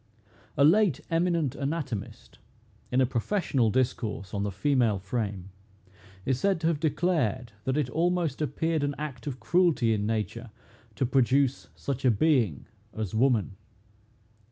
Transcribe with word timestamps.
A 0.57 0.63
late 0.63 0.99
eminent 1.11 1.53
anatomist, 1.53 2.39
in 2.91 3.01
a 3.01 3.05
professional 3.05 3.69
discourse 3.69 4.33
on 4.33 4.41
the 4.41 4.51
female 4.51 4.97
frame, 4.97 5.51
is 6.25 6.39
said 6.39 6.59
to 6.61 6.65
have 6.69 6.79
declared, 6.79 7.51
that 7.65 7.77
it 7.77 7.87
almost 7.87 8.41
appeared 8.41 8.81
an 8.83 8.95
act 8.97 9.27
of 9.27 9.39
cruelty 9.39 9.93
in 9.93 10.07
nature 10.07 10.49
to 10.95 11.05
produce 11.05 11.67
such 11.75 12.03
a 12.03 12.09
being 12.09 12.65
as 12.97 13.13
woman. 13.13 13.57